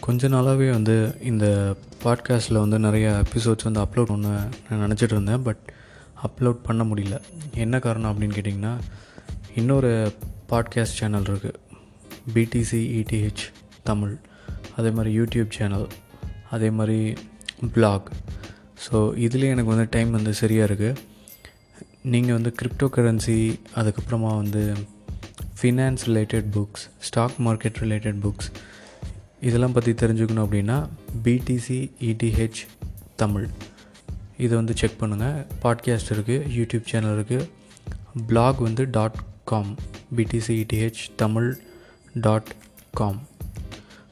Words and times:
கொஞ்ச 0.00 0.28
நாளாகவே 0.28 0.70
வந்து 0.70 1.16
இந்த 1.20 1.74
பாட்காஸ்ட்டில் 2.04 2.58
வந்து 2.58 2.78
நிறைய 2.78 3.22
எபிசோட்ஸ் 3.22 3.64
வந்து 3.64 3.80
அப்லோட் 3.80 4.04
பண்ண 4.04 4.48
நான் 4.70 4.90
நினச்சிட்டு 4.90 5.12
இருந்தேன் 5.16 5.42
பட் 5.42 5.72
அப்லோட் 6.26 6.58
பண்ண 6.62 6.84
முடியல. 6.84 7.20
என்ன 7.54 7.78
காரணம் 7.78 8.12
அப்படின்னு 8.12 8.36
கேட்டிங்கன்னா 8.38 8.78
இன்னொரு 9.54 10.12
பாட்காஸ்ட் 10.48 10.98
சேனல் 11.00 11.22
இருக்குது 11.22 11.54
பிடிசி 12.34 12.80
இடிஹெச் 13.00 13.44
தமிழ். 13.82 14.16
அதே 14.76 14.90
மாதிரி 14.90 15.20
யூடியூப் 15.20 15.50
சேனல் 15.50 15.86
அதே 16.50 16.70
மாதிரி 16.70 17.14
பிளாக் 17.74 18.10
ஸோ 18.84 18.96
இதுலேயே 19.24 19.50
எனக்கு 19.54 19.70
வந்து 19.70 19.86
டைம் 19.90 20.10
வந்து 20.10 20.34
சரியாக 20.34 20.74
இருக்குது 20.74 20.96
நீங்கள் 22.02 22.34
வந்து 22.34 22.54
கிரிப்டோ 22.62 22.88
கரன்சி 22.96 23.60
அதுக்கப்புறமா 23.74 24.36
வந்து 24.36 24.72
finance 25.60 26.04
related 26.06 26.48
books 26.52 26.84
stock 26.98 27.36
market 27.38 27.80
related 27.80 28.20
books 28.20 28.50
இதெல்லாம் 29.46 29.74
பற்றி 29.76 29.92
தெரிஞ்சுக்கணும் 29.92 30.44
அப்படின்னா 30.46 30.76
பிடிசி 31.24 31.78
இடிஹெச் 32.10 32.60
தமிழ். 33.16 33.46
இதை 34.36 34.52
வந்து 34.56 34.74
செக் 34.80 34.98
பண்ணுங்கள் 35.00 35.38
பாட்காஸ்ட் 35.62 36.12
இருக்குது 36.14 36.46
யூடியூப் 36.56 36.90
சேனல் 36.90 37.16
இருக்குது 37.18 37.48
பிளாக் 38.26 38.60
வந்து 38.66 38.84
dot 38.90 39.18
com 39.44 39.70
BTC 40.16 40.54
ETH 40.62 41.02
Tamil 41.16 41.50
dot 42.26 42.52
com 42.92 43.20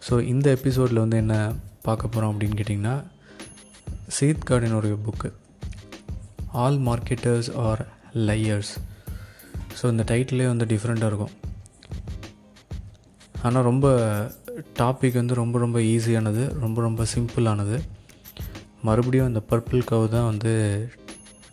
so 0.09 0.21
இந்த 0.33 0.49
எபிசோடில் 0.51 1.03
வந்து 1.05 1.17
என்ன 1.17 1.37
பார்க்க 1.83 2.09
போகிறோம் 2.09 2.33
அப்படின்னு 2.35 2.59
கேட்டிங்கன்னா 2.61 2.97
sheath 4.17 4.47
கார்டினுடைய 4.51 4.97
book 5.07 5.31
all 6.63 6.79
marketers 6.81 7.51
are 7.67 7.83
liars 8.29 8.73
so 9.79 9.91
இந்த 9.91 10.05
டைட்டிலே 10.11 10.47
வந்து 10.47 10.65
டிஃப்ரெண்ட்டாக 10.65 11.11
இருக்கும். 11.13 11.35
ஆனால் 13.43 13.63
ரொம்ப 13.63 13.87
டாபிக் 14.79 15.13
வந்து 15.13 15.35
ரொம்ப 15.35 15.59
ரொம்ப 15.59 15.79
ஈஸியானது 15.79 16.59
ரொம்ப 16.59 16.81
ரொம்ப 16.81 17.07
சிம்பிளானது 17.15 17.83
மறுபடியும் 18.83 19.27
அந்த 19.27 19.43
பர்பிள் 19.51 19.89
கவ் 19.91 20.09
தான் 20.09 20.25
வந்து 20.25 20.53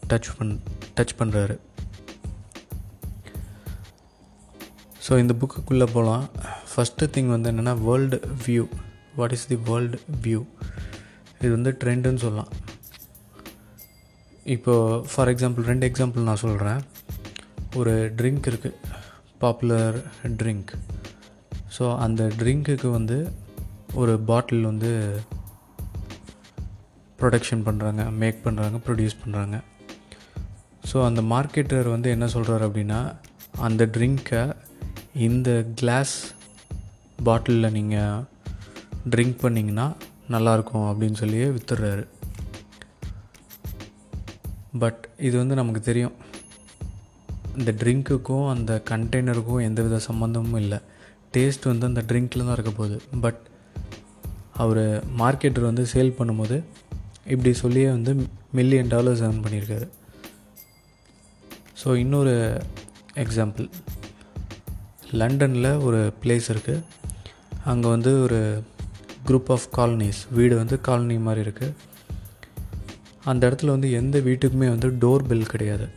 டச் 0.09 0.29
பண் 0.37 0.59
டச் 0.95 1.15
பண்ணுறாரு 1.19 1.59
ஸோ 5.07 5.17
இந்த 5.17 5.33
புக்குக்குள்ளே 5.33 5.85
போகலாம் 5.85 6.29
ஃபஸ்ட்டு 6.75 7.09
திங் 7.11 7.27
வந்து 7.27 7.51
என்னென்னா 7.51 7.81
world 7.81 8.19
view 8.45 8.67
what 9.15 9.31
is 9.31 9.47
the 9.47 9.55
world 9.55 9.99
view 10.21 10.45
இது 11.39 11.51
வந்து 11.51 11.77
ட்ரெண்டுன்னு 11.83 12.15
சொல்லலாம். 12.15 12.51
இப்போது 14.43 15.05
ஃபார் 15.15 15.27
எக்ஸாம்பிள் 15.27 15.61
ரெண்டு 15.61 15.87
எக்ஸாம்பிள் 15.89 16.19
நான் 16.19 16.35
சொல்கிறேன் 16.35 16.81
ஒரு 17.75 18.13
ட்ரிங்க் 18.15 18.47
இருக்குது 18.47 18.73
பாப்புலர் 19.37 19.97
ட்ரிங்க் 20.37 20.71
ஸோ 21.75 21.85
அந்த 22.05 22.23
ட்ரிங்க்குக்கு 22.39 22.89
வந்து 22.97 23.17
ஒரு 24.01 24.13
பாட்டில் 24.29 24.69
வந்து 24.71 24.91
ப்ரொடக்ஷன் 27.19 27.65
பண்ணுறாங்க 27.67 28.03
மேக் 28.21 28.39
பண்ணுறாங்க 28.45 28.79
ப்ரொடியூஸ் 28.87 29.21
பண்ணுறாங்க 29.23 29.55
ஸோ 30.89 30.97
அந்த 31.05 31.21
மார்க்கெட்டர் 31.33 31.87
வந்து 31.95 32.09
என்ன 32.15 32.25
சொல்கிறாரு 32.35 32.63
அப்படின்னா 32.67 32.99
அந்த 33.67 33.83
ட்ரிங்க்கை 33.97 34.41
இந்த 35.27 35.49
கிளாஸ் 35.75 36.15
பாட்டிலில் 37.23 37.75
நீங்கள் 37.77 38.23
ட்ரிங்க் 39.13 39.37
பண்ணிங்கன்னா 39.43 39.87
நல்லாயிருக்கும் 40.33 40.87
அப்படின்னு 40.89 41.17
சொல்லியே 41.21 41.47
வித்துடுறாரு. 41.55 42.03
பட் 44.81 45.01
இது 45.27 45.35
வந்து 45.37 45.55
நமக்கு 45.59 45.81
தெரியும். 45.81 46.15
இந்த 47.59 47.71
ட்ரிங்க்குக்கும் 47.81 48.47
அந்த 48.53 48.71
கண்டெய்னருக்கும் 48.89 49.65
எந்த 49.69 49.81
வித 49.81 49.99
சம்மந்தமும் 50.09 50.61
இல்லை. 50.63 50.79
டேஸ்ட் 51.35 51.69
வந்து 51.71 51.89
அந்த 51.89 52.01
ட்ரிங்க்கில் 52.09 52.45
தான் 52.47 52.57
இருக்க 52.57 52.71
போகுது. 52.79 52.97
பட் 53.25 53.41
அவர் 54.63 54.83
மார்க்கெட்டர் 55.21 55.69
வந்து 55.69 55.83
சேல் 55.93 56.17
பண்ணும்போது 56.19 56.57
இப்படி 57.33 57.51
சொல்லியே 57.63 57.87
வந்து 57.95 58.11
மில்லியன் 58.59 58.91
டாலர்ஸ் 58.93 59.23
ஏர்ன் 59.27 59.41
பண்ணியிருக்காரு. 59.45 59.87
ஸோ 61.81 61.89
இன்னொரு 62.03 62.35
எக்ஸாம்பிள் 63.23 63.67
லண்டனில் 65.21 65.71
ஒரு 65.87 65.99
பிளேஸ் 66.21 66.47
இருக்குது 66.53 66.85
அங்கே 67.71 67.87
வந்து 67.95 68.11
ஒரு 68.25 68.39
குரூப் 69.27 69.51
ஆஃப் 69.55 69.67
காலனிஸ் 69.77 70.21
வீடு 70.37 70.55
வந்து 70.61 70.75
காலனி 70.87 71.17
மாதிரி 71.27 71.43
இருக்குது 71.45 71.75
அந்த 73.31 73.41
இடத்துல 73.47 73.73
வந்து 73.75 73.89
எந்த 73.99 74.17
வீட்டுக்குமே 74.27 74.67
வந்து 74.73 74.89
டோர் 75.03 75.27
பெல் 75.29 75.51
கிடையாது. 75.53 75.87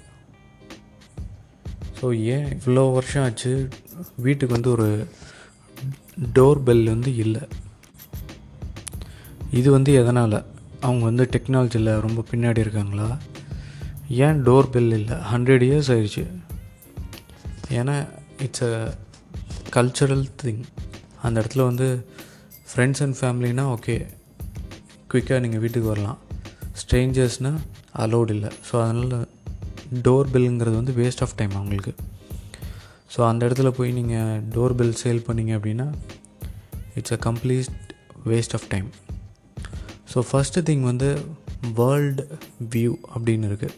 ஸோ 1.99 2.07
ஏன் 2.35 2.47
இவ்வளோ 2.57 2.85
வருஷம் 2.97 3.25
ஆச்சு? 3.27 3.53
வீட்டுக்கு 4.27 4.57
வந்து 4.57 4.71
ஒரு 4.77 4.89
டோர் 6.37 6.61
பெல் 6.67 6.85
வந்து 6.85 7.17
இல்லை. 7.17 7.43
இது 9.51 9.71
வந்து 9.71 9.93
எதனால்? 9.93 10.39
அவங்க 10.81 11.05
வந்து 11.05 11.25
டெக்னாலஜியில் 11.35 12.01
ரொம்ப 12.07 12.25
பின்னாடி 12.31 12.59
இருக்காங்களா? 12.59 13.09
ஏன் 14.09 14.43
டோர் 14.47 14.71
பெல் 14.71 14.93
இல்லை? 14.93 15.17
ஹண்ட்ரட் 15.33 15.65
இயர்ஸ் 15.69 15.91
ஆயிடுச்சு. 15.95 16.25
ஏன்னா 17.79 17.97
இட்ஸ் 18.47 18.65
அ 18.65 18.95
கல்ச்சரல் 19.77 20.27
திங் 20.43 20.63
அந்த 21.23 21.37
இடத்துல 21.41 21.65
வந்து 21.71 22.07
ஃப்ரெண்ட்ஸ் 22.71 23.03
அண்ட் 23.05 23.19
ஃபேமிலினா 23.21 23.65
ஓகே 23.77 23.97
குயிக்காக 25.13 25.41
நீங்கள் 25.41 25.61
வீட்டுக்கு 25.61 25.89
வரலாம். 25.89 26.19
ஸ்ட்ரேஞ்சர்ஸ்னால் 26.81 27.61
அலோடு 28.05 28.33
இல்லை. 28.37 28.51
ஸோ 28.69 28.75
அதனால் 28.85 29.29
டோர் 30.07 30.33
பெல்லுங்கிறது 30.35 30.77
வந்து 30.83 30.93
வேஸ்ட் 30.93 31.25
ஆஃப் 31.27 31.37
டைம் 31.37 31.51
அவங்களுக்கு. 31.51 31.95
ஸோ 33.11 33.21
அந்த 33.29 33.41
இடத்துல 33.49 33.71
போய் 33.79 33.97
நீங்கள் 33.99 34.41
டோர் 34.55 34.77
பெல் 34.79 34.97
சேல் 35.03 35.27
பண்ணிங்க 35.29 35.53
அப்படின்னா 35.59 35.87
it's 36.99 37.15
a 37.17 37.21
complete 37.29 37.71
waste 38.27 38.57
of 38.59 38.67
time 38.75 38.89
so 40.13 40.21
first 40.31 40.65
thing 40.69 40.85
வந்து 40.91 41.11
வேர்ல்டு 41.79 42.25
வியூ 42.75 42.93
அப்படின்னு 43.15 43.49
இருக்குது 43.51 43.77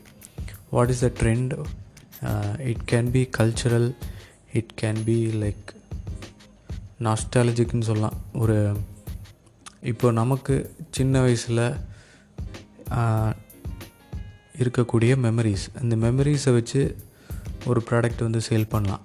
what 0.70 0.92
is 0.94 1.04
the 1.06 1.10
trend 1.20 1.52
it 2.70 2.84
can 2.92 3.10
be 3.16 3.22
cultural 3.38 3.88
it 4.52 4.72
can 4.82 5.02
be 5.04 5.18
like 5.42 5.68
நாஸ்டாலஜிக்குன்னு 7.06 7.88
சொல்லலாம். 7.90 8.16
ஒரு 8.34 8.56
இப்போ 9.90 10.06
நமக்கு 10.20 10.54
சின்ன 10.90 11.20
வயசில் 11.26 11.62
uh, 12.98 13.30
இருக்கக்கூடிய 14.60 15.12
மெமரிஸ் 15.26 15.64
இந்த 15.82 15.94
மெமரிஸை 16.06 16.52
வச்சு 16.56 16.80
ஒரு 17.70 17.80
ப்ராடக்ட் 17.88 18.26
வந்து 18.26 18.40
சேல் 18.48 18.72
பண்ணலாம். 18.74 19.04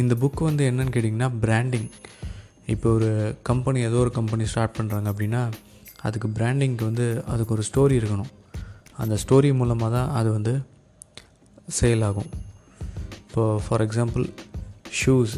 இந்த 0.00 0.14
புக் 0.22 0.40
வந்து 0.48 0.62
என்னன்னு 0.70 0.94
கேட்டிங்கன்னா 0.94 1.28
பிராண்டிங் 1.44 1.88
இப்போ 2.72 2.88
ஒரு 2.96 3.10
கம்பெனி 3.48 3.80
ஏதோ 3.88 3.98
ஒரு 4.04 4.12
கம்பெனி 4.18 4.44
ஸ்டார்ட் 4.52 4.76
பண்ணுறாங்க 4.78 5.08
அப்படின்னா 5.12 5.42
அதுக்கு 6.06 6.28
பிராண்டிங்க்கு 6.38 6.84
வந்து 6.90 7.06
அதுக்கு 7.32 7.54
ஒரு 7.56 7.64
ஸ்டோரி 7.68 7.94
இருக்கணும். 8.00 8.32
அந்த 9.02 9.14
ஸ்டோரி 9.22 9.48
மூலமாக 9.60 9.90
தான் 9.96 10.10
அது 10.18 10.28
வந்து 10.32 10.54
சேல் 11.78 12.04
ஆகும். 12.08 12.30
இப்போது 13.26 13.62
ஃபார் 13.66 13.84
எக்ஸாம்பிள் 13.86 14.24
ஷூஸ் 14.98 15.34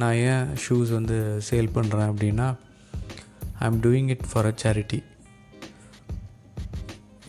நான் 0.00 0.18
ஏன் 0.30 0.46
ஷூஸ் 0.64 0.90
வந்து 0.96 1.16
சேல் 1.48 1.74
பண்ணுறேன் 1.76 2.10
அப்படின்னா 2.12 2.48
I 3.60 3.66
am 3.70 3.80
doing 3.86 4.10
it 4.14 4.26
for 4.30 4.48
a 4.50 4.52
charity 4.62 5.00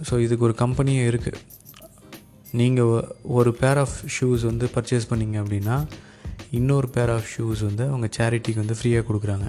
so 0.10 0.14
இதுக்கு 0.26 0.48
ஒரு 0.50 0.56
கம்பெனியே 0.64 1.04
இருக்குது 1.12 1.40
நீங்கள் 2.60 2.94
ஒரு 3.38 3.52
பேர் 3.62 3.80
ஆஃப் 3.84 3.98
ஷூஸ் 4.16 4.44
வந்து 4.52 4.66
பர்ச்சேஸ் 4.76 5.10
பண்ணிங்க 5.12 5.38
அப்படின்னா 5.44 5.78
இன்னொரு 6.58 6.88
பேர் 6.96 7.12
ஆஃப் 7.16 7.30
ஷூஸ் 7.34 7.62
வந்து 7.68 7.84
அவங்க 7.90 8.08
சேரிட்டிக்கு 8.18 8.64
வந்து 8.64 8.78
ஃப்ரீயாக 8.80 9.06
கொடுக்குறாங்க. 9.10 9.48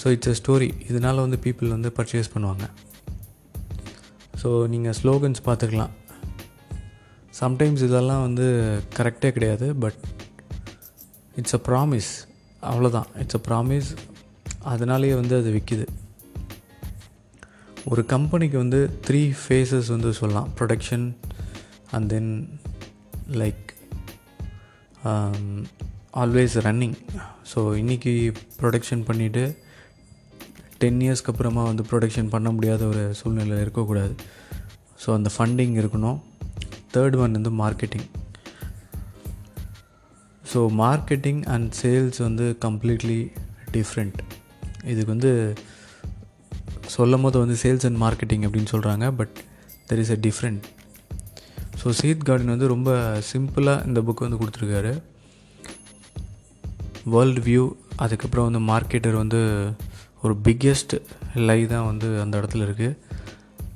ஸோ 0.00 0.06
இட்ஸ் 0.14 0.30
அ 0.32 0.34
ஸ்டோரி 0.40 0.68
இதனால் 0.90 1.22
வந்து 1.24 1.38
பீப்புள் 1.46 1.74
வந்து 1.76 1.90
பர்ச்சேஸ் 1.98 2.32
பண்ணுவாங்க. 2.34 2.66
ஸோ 4.42 4.50
நீங்கள் 4.74 4.96
ஸ்லோகன்ஸ் 5.00 5.40
பார்த்துக்கலாம். 5.48 5.94
சம்டைம்ஸ் 7.40 7.82
இதெல்லாம் 7.88 8.22
வந்து 8.26 8.46
கரெக்டே 8.98 9.30
கிடையாது 9.36 9.66
பட் 9.84 9.98
இட்ஸ் 11.40 11.56
அ 11.58 11.60
ப்ராமிஸ் 11.68 12.10
அவ்வளோதான் 12.70 13.08
இட்ஸ் 13.22 13.38
அ 13.38 13.42
ப்ராமிஸ் 13.48 13.90
அதனாலேயே 14.72 15.14
வந்து 15.20 15.34
அது 15.40 15.50
விற்கிது 15.56 15.86
ஒரு 17.90 18.02
கம்பெனிக்கு 18.14 18.56
வந்து 18.62 18.80
த்ரீ 19.06 19.20
ஃபேஸஸ் 19.42 19.90
வந்து 19.94 20.10
சொல்லலாம். 20.20 20.48
Production 20.58 21.06
and 21.96 22.08
then 22.14 22.32
like 23.42 23.66
always 26.22 26.54
running 26.66 26.96
so 27.50 27.60
இன்றைக்கி 27.82 28.12
ப்ரொடக்ஷன் 28.60 29.04
பண்ணிவிட்டு 29.08 29.56
டென் 30.82 31.00
இயர்ஸ்க்கு 31.00 31.30
அப்புறமா 31.32 31.62
வந்து 31.64 31.84
ப்ரொடக்ஷன் 31.90 32.30
பண்ண 32.34 32.50
முடியாத 32.50 32.86
ஒரு 32.86 33.14
சூழ்நிலை 33.14 33.60
இருக்கக்கூடாது. 33.60 34.14
ஸோ 35.02 35.08
அந்த 35.18 35.30
ஃபண்டிங் 35.34 35.74
இருக்கணும். 35.82 36.18
தேர்ட் 36.94 37.16
ஒன் 37.22 37.36
வந்து 37.38 37.50
marketing 37.62 38.08
so 40.52 40.60
marketing 40.82 41.42
and 41.54 41.68
sales 41.82 42.18
வந்து 42.18 42.56
கம்ப்ளீட்லி 42.66 43.20
டிஃப்ரெண்ட் 43.76 44.18
இதுக்கு 44.84 45.10
வந்து 45.16 45.54
சொல்லும் 46.96 47.22
போது 47.22 47.38
வந்து 47.38 47.56
சேல்ஸ் 47.62 47.86
அண்ட் 47.88 48.00
மார்க்கெட்டிங் 48.04 48.44
அப்படின்னு 48.46 48.72
சொல்கிறாங்க 48.74 49.08
but 49.20 49.36
there 49.88 49.98
is 49.98 50.10
a 50.10 50.18
different 50.28 50.64
so 51.80 51.90
Seth 51.98 52.26
Godin 52.28 52.52
வந்து 52.54 52.66
ரொம்ப 52.66 52.90
சிம்பிளாக 53.30 53.86
இந்த 53.86 54.00
புக் 54.00 54.24
வந்து 54.24 54.40
கொடுத்துருக்காரு. 54.40 54.92
வேர்ல்டு 57.06 57.40
வியூ 57.40 57.62
அதுக்கப்புறம் 57.96 58.46
வந்து 58.48 58.60
மார்க்கெட்டர் 58.70 59.16
வந்து 59.16 59.40
ஒரு 60.22 60.34
பிக்கெஸ்ட் 60.46 60.94
லை 61.48 61.66
தான் 61.66 61.86
வந்து 61.86 62.08
அந்த 62.20 62.34
இடத்துல 62.40 62.66
இருக்குது 62.66 62.96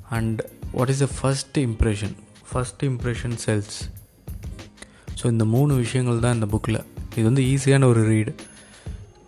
and 0.09 0.39
what 0.71 0.89
is 0.89 1.03
the 1.05 1.09
first 1.15 1.57
impression 1.63 2.15
first 2.49 2.83
impression 2.83 3.35
sells 3.45 3.77
so 5.19 5.25
இந்த 5.27 5.45
மூணு 5.53 5.73
விஷயங்கள் 5.75 6.19
தான் 6.19 6.35
இந்த 6.35 6.45
புக்கில் 6.45 6.79
இது 7.11 7.23
வந்து 7.23 7.43
ஈஸியான 7.53 7.85
ஒரு 7.85 8.03
read 8.07 8.33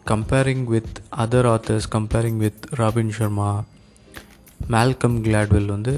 comparing 0.05 0.65
with 0.65 0.93
other 1.17 1.47
authors 1.47 1.89
comparing 1.95 2.37
with 2.37 2.65
Robin 2.73 3.13
Sharma 3.17 3.49
Malcolm 4.69 5.17
Gladwell 5.23 5.65
வந்து 5.67 5.93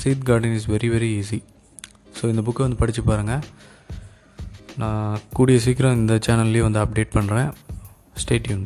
Seth 0.00 0.26
Godin 0.28 0.54
is 0.54 0.68
very 0.70 0.88
very 0.88 1.10
easy 1.18 1.38
so 2.16 2.28
இந்த 2.28 2.42
புக்கை 2.42 2.62
வந்து 2.62 2.76
படித்து 2.76 3.02
பாருங்கள் 3.02 3.44
நான் 4.76 5.18
கூடிய 5.32 5.58
சீக்கிரம் 5.58 5.98
இந்த 5.98 6.14
சேனல்லையும் 6.26 6.68
வந்து 6.68 6.82
அப்டேட் 6.82 7.14
பண்ணுறேன் 7.14 7.50
ஸ்டேட்யூன் 8.16 8.64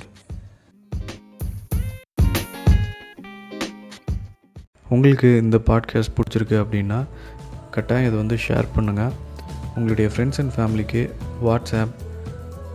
உங்களுக்கு 4.87 5.28
இந்த 5.37 5.56
பாட்காஸ்ட் 5.66 6.16
பிடிச்சிருக்கு 6.16 6.56
அப்படின்னா 6.56 6.98
கட்டாயம் 7.70 8.08
இதை 8.08 8.19
வந்து 8.19 8.37
ஷேர் 8.37 8.69
பண்ணுங்கள் 8.76 9.14
உங்களுடைய 9.75 10.08
ஃப்ரெண்ட்ஸ் 10.08 10.40
அண்ட் 10.40 10.54
ஃபேமிலிக்கு 10.56 11.02
வாட்ஸ்அப் 11.43 11.94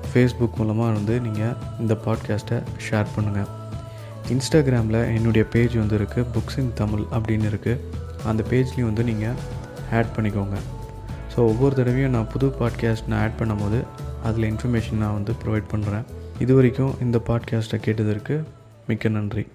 ஃபேஸ்புக் 0.10 0.58
மூலமாக 0.58 0.94
வந்து 0.94 1.16
நீங்கள் 1.20 1.56
இந்த 1.80 1.94
பாட்காஸ்ட்டை 2.06 2.58
ஷேர் 2.90 3.14
பண்ணுங்கள் 3.16 3.50
இன்ஸ்டாகிராமில் 4.30 5.00
என்னுடைய 5.16 5.44
பேஜ் 5.52 5.76
வந்து 5.78 5.98
இருக்குது 5.98 6.28
புக்ஸ் 6.34 6.60
இன் 6.60 6.74
தமிழ் 6.74 7.06
அப்படின்னு 7.12 7.48
இருக்குது 7.52 7.82
அந்த 8.26 8.42
பேஜ்லேயும் 8.50 8.90
வந்து 8.92 9.04
நீங்கள் 9.04 9.38
ஆட் 9.92 10.14
பண்ணிக்கோங்க. 10.16 10.58
ஸோ 11.34 11.40
ஒவ்வொரு 11.40 11.76
தடவையும் 11.76 12.12
நான் 12.12 12.28
புது 12.28 12.48
பாட்காஸ்ட் 12.48 13.08
நான் 13.08 13.22
ஆட் 13.22 13.40
பண்ணும்போது 13.40 13.84
அதில் 14.24 14.50
இன்ஃபர்மேஷன் 14.52 15.02
நான் 15.04 15.14
வந்து 15.14 15.34
ப்ரொவைட் 15.46 15.72
பண்ணுறேன் 15.72 16.06
இது 16.40 16.56
வரைக்கும் 16.56 16.94
இந்த 17.02 17.18
பாட்காஸ்ட்டை 17.28 17.80
கேட்டதற்கு 17.80 18.44
மிக்க 18.88 19.10
நன்றி. 19.10 19.48